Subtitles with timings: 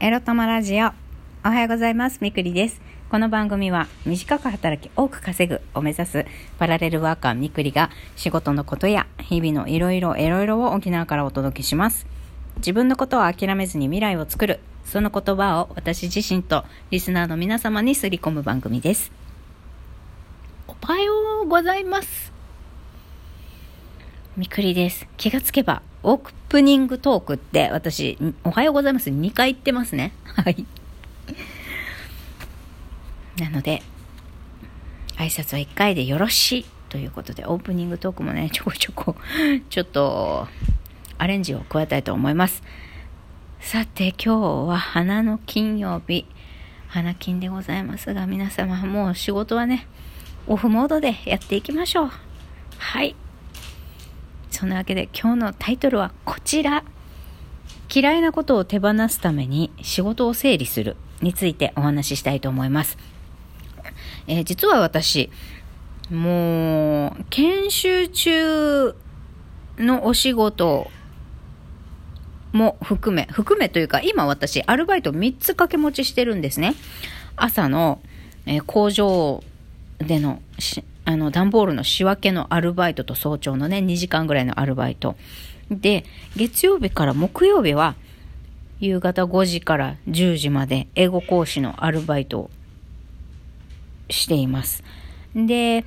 [0.00, 0.92] エロ玉ラジオ。
[1.44, 2.18] おはようございます。
[2.20, 2.80] みくりです。
[3.10, 6.24] この番組は短く働き多く稼ぐを目指す
[6.56, 12.06] パラレルワーカーみくりが仕事のことや日々のいろいろいろいろを沖縄からお届けします。
[12.58, 14.60] 自分のことを諦めずに未来を作る。
[14.84, 19.10] その言葉を私自身とリスナーの皆様にすり込む番組です。
[20.68, 22.32] おはようございます。
[24.36, 25.08] みくりです。
[25.16, 29.10] 気がつけば、オープニングトークって私、おはようございます。
[29.10, 30.12] 2回言ってますね。
[30.24, 30.64] はい。
[33.38, 33.82] なので、
[35.16, 39.16] 挨拶は1回でよろしいということで、オープニングトークもね、ちょこちょこ、
[39.70, 40.48] ちょっと、
[41.18, 42.62] アレンジを加えたいと思います。
[43.60, 46.26] さて、今日は花の金曜日、
[46.86, 49.86] 花金でございますが、皆様、もう仕事はね、
[50.46, 52.10] オフモードでやっていきましょう。
[52.78, 53.16] はい。
[54.58, 56.82] そんなわけで今日のタイトルはこちら。
[57.94, 62.98] 嫌いなことを手放すために仕事を整理するについてお話ししたいと思います。
[64.26, 65.30] えー実は私、
[66.10, 68.96] もう、研修中
[69.78, 70.90] のお仕事
[72.50, 76.74] も含め、含めというか、今私、アルバイト3つ掛け持ちしてるんですね。
[77.36, 78.00] 朝の、
[78.44, 79.44] えー工場
[79.98, 85.16] でのし、あの、段ボールの仕分けのアルバイトと早朝のね、2時間ぐらいのアルバイト。
[85.70, 86.04] で、
[86.36, 87.94] 月曜日から木曜日は、
[88.78, 92.50] 夕方5時から10時まで英語講師のアルバイトを
[94.10, 94.84] しています。
[95.34, 95.86] で、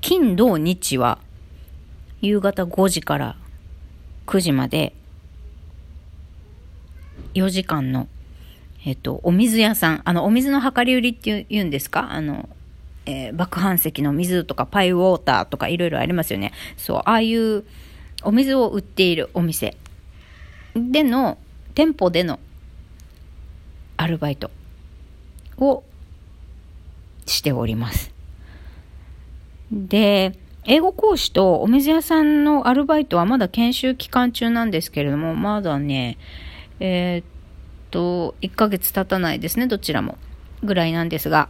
[0.00, 1.18] 金土日は、
[2.22, 3.36] 夕方5時から
[4.26, 4.94] 9時まで、
[7.34, 8.08] 4時間の、
[8.86, 12.12] えっと、お水屋さん、あの、お水の量り売りって言うんですか？
[12.12, 12.48] あの、
[13.08, 16.52] えー爆飯石の水とかパイウォーターとかいろいろありますよね。
[16.76, 17.64] そう、ああいう
[18.22, 19.76] お水を売っているお店
[20.74, 21.38] での、
[21.74, 22.38] 店舗での
[23.96, 24.50] アルバイト
[25.56, 25.82] を
[27.26, 28.12] しております。
[29.72, 36.18] で、英語講師とお水屋さんのアルバイトはまだ研修期間中なんですけれども、まだね、
[36.80, 37.24] えーっ
[37.90, 40.18] と、1ヶ月経たないですね、どちらも。
[40.62, 41.48] ぐらいなんですが、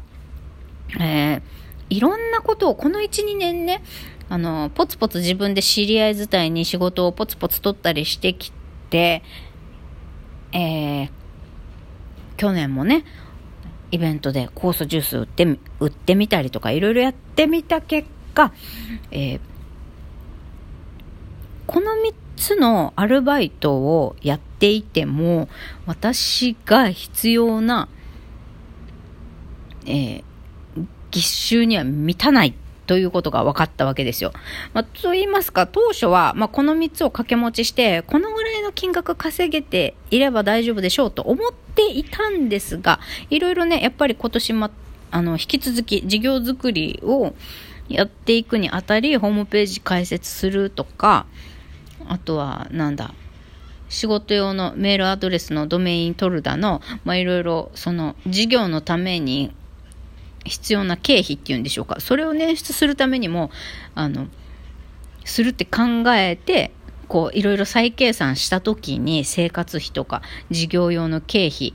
[1.00, 1.42] えー
[1.90, 3.82] いろんなことを、この1、2年ね、
[4.28, 8.52] あの、ポツポツ自分で知り合い伝いに仕事をポツポツ取ったりしてき
[8.90, 9.22] て、
[10.52, 11.10] えー
[12.36, 13.04] 去年もね、
[13.90, 18.52] イベントで酵素ジュース売ってみ、売ってみたりとか、いろいろやってみた結果、
[19.10, 19.40] えー
[21.66, 25.48] この3つのアルバイトをやっていても、
[25.86, 27.88] 私が必要な、
[29.86, 30.24] えー
[31.10, 32.54] 月収には満たない
[32.88, 34.32] ということが分かったわけですよ。
[34.72, 42.98] まあ、と言いますか、当初は、まあ、この3つを掛け持ちして、このぐらいの金額稼げていれば大丈夫でしょうと思っていたんですが、
[43.28, 44.70] いろいろね、やっぱり今年も、
[45.10, 47.34] あの、引き続き事業作りを
[47.90, 51.26] やっていくにあたり、ホームページ開設するとか、
[52.06, 53.12] あとは、なんだ、
[53.90, 59.52] 仕事用のメールアドレスのドメイン取るだの、ま、いろいろ、その、事業のために
[60.48, 62.00] 必要な経費っていうんでしょうか。
[62.00, 63.50] それを捻出するためにも、
[63.94, 64.26] あの、
[65.24, 65.80] するって考
[66.14, 66.72] えて、
[67.06, 71.74] こう、いろいろ再計算したときに生活費とか事業用の経費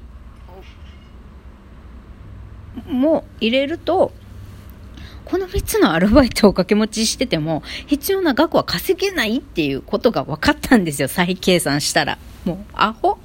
[2.88, 4.12] も入れると、
[5.26, 11.08] この3つのアルバイトを掛け持ちしてても、必要な額は稼げないっていうことが分かったんですよ。
[11.08, 12.18] 再計算したら。
[12.46, 13.18] もう、アホ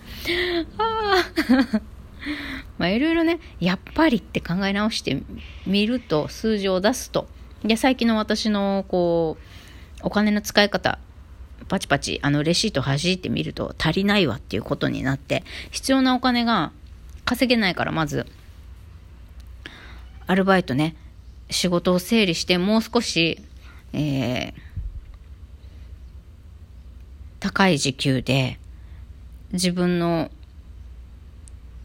[0.78, 1.24] あ
[1.74, 1.97] あ。
[2.78, 5.22] まあ、いろいろね、やっぱりって考え直して
[5.66, 7.28] みると、数字を出すと。
[7.64, 9.42] で、最近の私の、こう、
[10.02, 10.98] お金の使い方、
[11.68, 16.72] パチパチ、あの、レシート弾いてみると、足りないわっていうことになって、必要なお金が
[17.24, 18.26] 稼げないから、まず、
[20.26, 20.96] アルバイトね、
[21.50, 23.40] 仕事を整理して、もう少し、
[23.92, 24.52] えー、
[27.40, 28.58] 高い時給で、
[29.52, 30.30] 自分の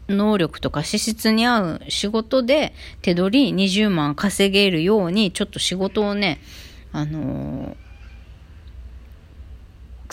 [0.08, 6.40] 能力とか資質に合う仕事で手取り20万稼げるようにちょっと仕事をね、
[6.92, 7.84] あのー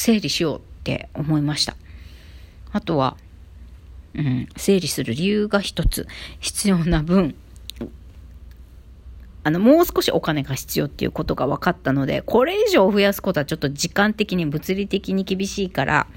[0.02, 1.76] 整理しようって思いました。
[2.72, 3.18] あとは、
[4.16, 6.08] うん、整理する理由が一つ
[6.40, 7.36] 必要な分、
[9.44, 16.08] あの、もう少しお金が必要っていうことが分かったので、これ以上増やすことはちょっと時間的に物理的に厳しいから、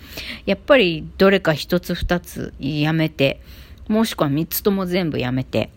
[0.46, 3.40] やっぱりどれか一つ二つやめて、
[3.88, 5.70] もしくは三つとも全部やめて、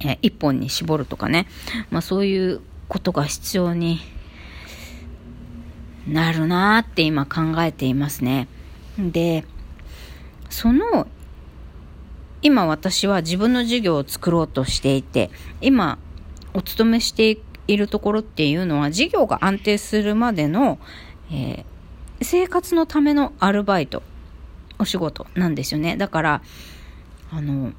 [0.00, 1.46] えー一本に絞るとかね。
[1.90, 4.00] まあそういうことが必要に
[6.06, 8.48] なるなーって今考えていますね。
[8.98, 9.44] で、
[10.48, 11.06] その
[12.42, 15.98] 今私は自分の授業を作ろうとしていて今
[16.54, 20.78] お勤めしているところっていうのは事業が安定するまでの、
[21.30, 24.02] えー、生活のためのアルバイト
[24.80, 26.42] お仕事なんですよねだから
[27.30, 27.72] あの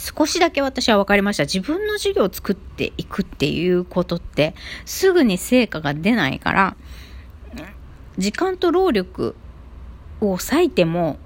[0.00, 1.44] 少しだけ私は分かりました。
[1.44, 4.54] 自分の授業を作っていくっていうことって、
[4.86, 6.76] すぐに成果が出ないから、
[8.16, 9.36] 時間と労力
[10.22, 11.18] を割いても、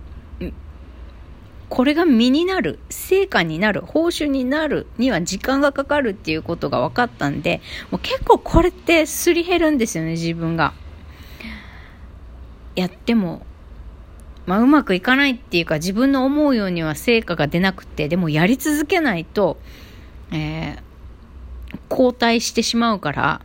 [1.69, 7.61] これが身になる、成果になる、報酬になるには時間がかかるっていうことが分かったんで、
[7.93, 10.73] もう結構これってすり減るんですよね、自分が。
[12.75, 13.47] やっても
[14.47, 19.59] まあ、うまくいかないっていうか自分の思うようには成果が出なくてでもやり続けないと、
[20.33, 23.41] えー、後退してしまうから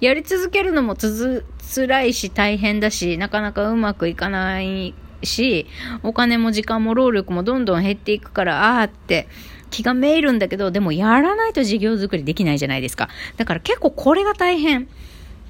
[0.00, 1.44] やり続けるのもつづ
[1.86, 5.66] 辛いし大変だしなかなかうまくいかないし
[6.02, 9.28] お金も時間も労力もどんどん減っていくからああって
[9.70, 13.08] 気がめいるんだけどでもやらないと事業作りできないじゃないですか。
[13.36, 14.88] だから結構これが大変。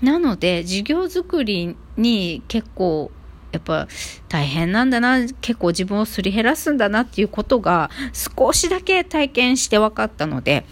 [0.03, 3.11] なので事業作りに結構
[3.55, 3.89] やっぱ
[4.29, 10.65] 大変なんだな、結構自分をすり減らすんだなっていうことが少しだけ体験して分かったので、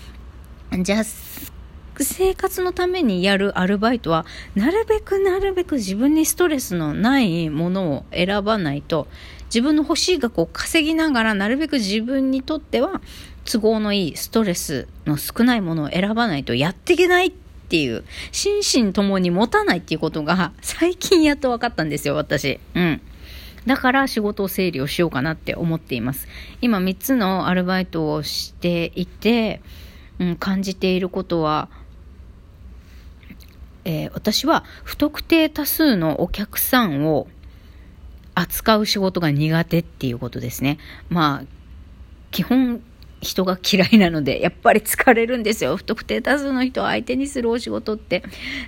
[0.81, 1.05] じゃあ、
[2.01, 9.07] 生活のためにやるアルバイトは、なるべくなるべく自分にストレスのないものを選ばないと、
[9.47, 13.01] 自分の欲しい額を稼ぎながら、なるべく自分にとっては
[13.45, 17.33] 都合のいいストレスの少ないものを選ばないとやっていけないっ
[17.73, 22.61] ていう、心身ともに持たないっていうことが最近やっと分かったんですよ、私。
[22.75, 23.01] うん。
[23.67, 26.29] だから仕事を整理をしようかなって思っています。
[26.61, 29.63] 今3つのアルバイトをしていて、
[30.19, 31.71] うん、感じていることは、
[33.87, 37.27] えー、私は不特定多数のお客さんを
[38.35, 40.77] 扱う仕事が苦手っていうことですね。
[41.09, 41.47] まあ、
[42.31, 42.83] 基本
[43.23, 45.77] 人が嫌いなので、やっぱり疲れるんですよ。
[45.77, 48.23] 不特定多数の人を相手にするお仕事って。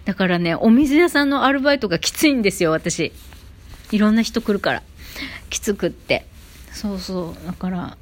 [0.04, 3.12] だからね、お水屋さんのアルバイトがきついんですよ、私。
[3.90, 4.82] いろんな人来るから。
[5.50, 6.24] きつくって。
[6.72, 7.46] そうそう。
[7.46, 7.98] だから、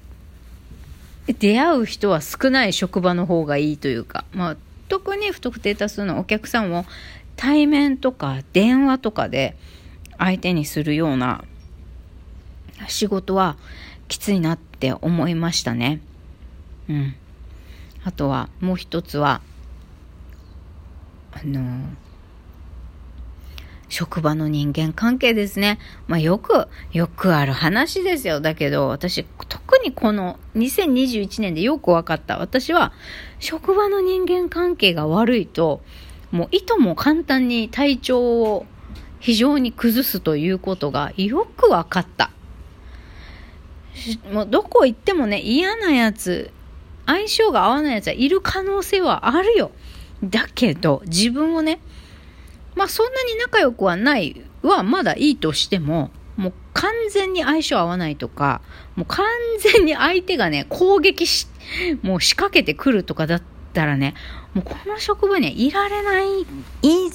[1.26, 4.56] 出会う人は少ない職場の方がいいというか、まあ、
[4.88, 6.84] 特に不特定多数のお客さんを
[7.36, 9.56] 対面とか電話とかで
[10.18, 11.44] 相手にするような
[12.88, 13.56] 仕事は
[14.08, 16.00] きついなって思いましたね。
[16.88, 17.14] うん。
[18.04, 19.40] あとは、もう一つは、
[21.32, 21.88] あの
[23.88, 25.78] 職場の人間関係ですね。
[26.06, 28.40] まあよく、よくある話ですよ。
[28.40, 32.38] だけど、私、特にこの2021年でよく分かった。
[32.38, 32.92] 私は、
[33.38, 35.82] 職場の人間関係が悪いと、
[36.30, 38.66] もういとも簡単に体調を
[39.20, 42.30] 非常に崩すということがよく分かった。
[44.32, 46.50] もうどこ行ってもね、嫌なやつ、
[47.06, 49.70] 相性が合わないやつはいる可能性はあるよ。
[50.22, 51.80] だけど、自分をね、
[52.74, 58.62] まあそんなに仲良くはないはまだいいとしても、もう完全に相性合わないとか、
[58.96, 59.26] もう完
[59.58, 61.46] 全に相手がね、攻撃し、
[62.02, 64.14] もう仕掛けてくるとかだったらね、
[64.54, 66.44] もうこの職場にはいられない、い
[66.82, 67.10] い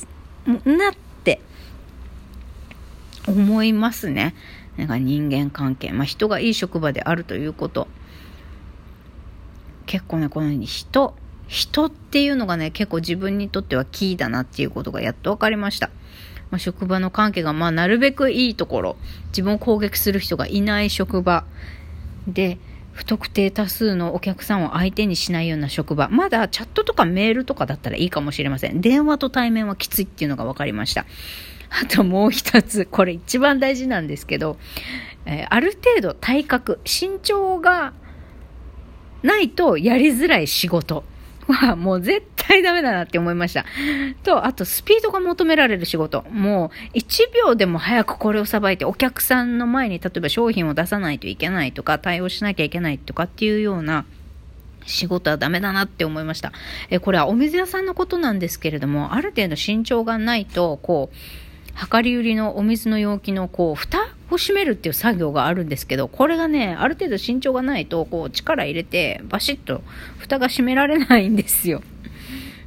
[0.66, 0.94] なっ
[1.24, 1.42] て
[3.28, 4.36] 思いますね。
[4.78, 5.92] なんか人間関係。
[5.92, 7.88] まあ人がいい職場であるということ。
[9.88, 11.16] 結構ね、このように人、
[11.48, 15.90] 人っていうのがね、結構自分にとってはキーだなっていうことがやっと分かりました。
[16.52, 18.98] まあ、職場の関係が、まあ、なるべくいいところ、
[19.30, 21.46] 自分を攻撃する人がいない職場
[22.28, 22.60] で、
[22.94, 26.10] 不特定多数のお客さんを相手にしないような職場。
[26.10, 28.82] まだチャットとかメールとかだったらいいかもしれません。
[28.82, 31.06] 電話と対面はきついっていうのが分かりました。
[31.70, 34.58] あともう一つ、これ一番大事なんですけど、
[35.26, 37.94] えー、ある程度体格、身長が
[39.24, 41.04] ないとやりづらい仕事
[41.48, 43.66] はもう絶対ダメだなって思いました。
[44.24, 46.24] と、あとスピードが求められる仕事。
[46.30, 54.06] もう1秒でも早くこれをさばいてお客さんの前に例えば商品を出さないといけないとか対応しなきゃいけないとかっていうような
[54.86, 56.52] 仕事はダメだなって思いました。
[56.90, 61.16] え、これはお水屋さんのことなんですけれども、ある程度身長がないと、こう、
[61.94, 69.82] 量り売りのお水の容器のこう蓋を閉めるっていう作業があるんですけどこれがねある程度身長がないとこう力入れてバシッと
[70.18, 71.82] 蓋が閉められないんですよ。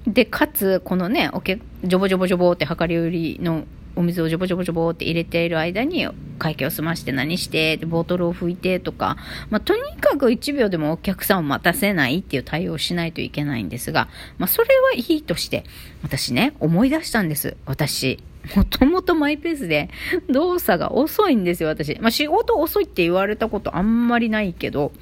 [0.06, 3.64] でかつこのねおけジョボジョボジョボって量り売りの
[3.96, 9.16] お水をジョボジョボジョボって入れている間に会計を済まして何してボトルを拭いてとか、
[9.50, 15.64] まあ、とにかく1秒でもお客さんを待たせないっていう対応をしないといけないんですが、まあ、それはいいとして
[16.02, 17.56] 私ね思い出したんです。
[17.66, 18.22] 私
[18.56, 19.90] もともとマイペースで
[20.28, 21.98] 動作が遅いんですよ、私。
[22.00, 24.92] まあ、仕事遅いって言われたことあんまりないけど、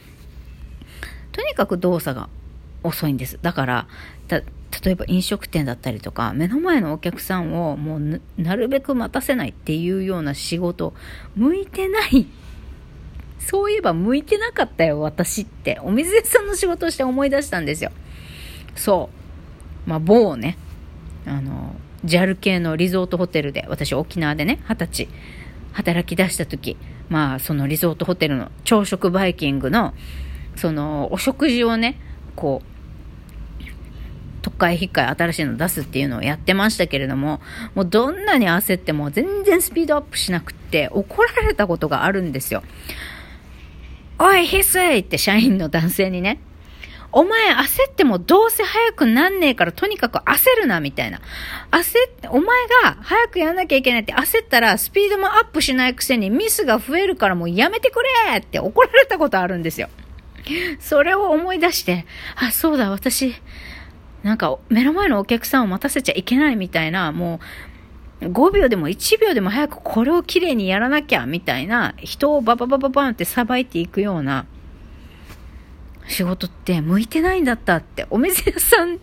[1.33, 2.29] とにかく動作が
[2.83, 3.39] 遅いんです。
[3.41, 3.89] だから、
[4.29, 10.95] 例えば飲食店だったりとか、目の前のお客さんをもうなるべく待たせないっていうような仕事、
[11.37, 12.27] 向いてない
[13.39, 15.81] そういえば向いてなかったよ、私って。
[15.83, 17.93] お水屋さんの仕事をして思い出したんですよ。
[18.75, 19.09] そ
[19.87, 19.89] う。
[19.89, 20.59] まあ、某ね、
[21.25, 21.75] あの、
[22.05, 25.09] JAL 系のリゾートホテルで、私沖縄でね、二十歳、
[25.73, 26.77] 働き出した時、
[27.09, 29.95] まあ、そのリゾートホテルの朝食バイキングの、
[30.57, 32.01] その、お食事をね、
[32.37, 32.79] こう、
[34.43, 37.41] 特会引っかい新しいの出すっていうのをやってましたけれども、
[37.75, 42.63] もうどんなに焦っても全然スピードアップしなくって怒られたことがあるんですよ。
[44.19, 46.41] おい、ひすいって社員の男性にね、
[47.11, 51.21] お前焦ってもどうせ早くなんねえからとにかく焦るな、みたいな。
[51.71, 52.45] 焦って、お前
[52.83, 59.89] が早くやんなきゃいけないって焦ったらスピードもアップしないくせにミスが増えるからもうやめてくれって怒られたことあるんですよ。
[60.81, 63.35] それを思い出して、あ、そうだ、私、
[64.23, 67.41] なんか目の前のお客さんを待たせちゃいけないみたいな、も
[68.21, 74.47] う5秒でも1秒でも早くこれをきれいにやらなきゃみたいな、人をバババババンってさばいていくような、
[76.09, 78.99] 仕事って向いてないんだったって、お店屋さん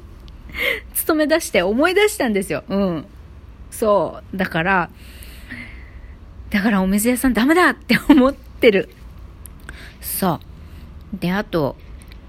[0.94, 2.64] 勤め出して思い出したんですよ。
[2.68, 3.06] うん。
[3.72, 4.38] そう。
[4.38, 4.90] だから、
[6.50, 8.90] だからお水屋さんダメだって思ってる。
[10.02, 10.40] そ
[11.14, 11.20] う。
[11.20, 11.76] で、あと、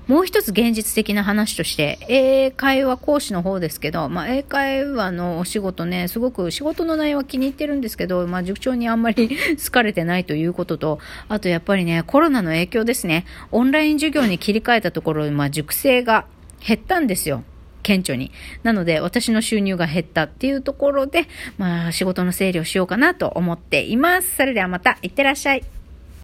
[0.08, 10.98] もう一つ現実的な話として、英会話講師の方ですけど、まあ、英会話のお仕事ね、すごく仕事の内容は気に入ってるんですけど、まあ、塾長にあんまり 好かれてないということと、
[11.28, 16.26] あとやっぱりね、コロナの影響ですね、オンライン授業に切り替えたところ、まあ、塾生が
[16.64, 17.42] 減ったんですよ。
[17.82, 18.30] 顕著に。
[18.62, 21.26] なので、私の収入が減ったっていうところで、
[21.58, 24.36] まあ、仕事の整理をしようかなと思っています。
[24.36, 25.75] それではまた、いってらっしゃい。